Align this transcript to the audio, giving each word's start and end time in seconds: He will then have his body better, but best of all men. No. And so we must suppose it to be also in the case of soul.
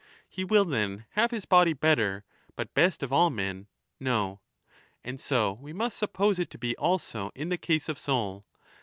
He 0.27 0.43
will 0.43 0.65
then 0.65 1.05
have 1.11 1.29
his 1.29 1.45
body 1.45 1.73
better, 1.73 2.23
but 2.55 2.73
best 2.73 3.03
of 3.03 3.13
all 3.13 3.29
men. 3.29 3.67
No. 3.99 4.39
And 5.03 5.21
so 5.21 5.53
we 5.53 5.73
must 5.73 5.95
suppose 5.99 6.39
it 6.39 6.49
to 6.49 6.57
be 6.57 6.75
also 6.77 7.29
in 7.35 7.49
the 7.49 7.57
case 7.59 7.87
of 7.87 7.99
soul. 7.99 8.47